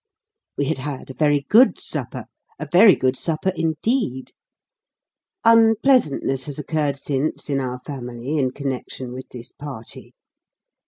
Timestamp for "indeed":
3.55-4.31